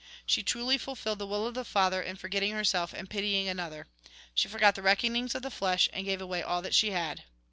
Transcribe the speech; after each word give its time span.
She 0.25 0.41
truly 0.41 0.79
fulfilled 0.79 1.19
the 1.19 1.27
will 1.27 1.45
of 1.45 1.53
the 1.53 1.63
Father, 1.63 2.01
in 2.01 2.15
forgetting 2.15 2.53
herself 2.53 2.91
and 2.91 3.07
pitying 3.07 3.47
another. 3.47 3.85
She 4.33 4.47
forgot 4.47 4.73
the 4.73 4.81
reckonings 4.81 5.35
of 5.35 5.43
the 5.43 5.51
flesh 5.51 5.87
and 5.93 6.05
gave 6.05 6.21
away 6.23 6.41
all 6.41 6.63
that 6.63 6.73
she 6.73 6.89
had." 6.89 7.23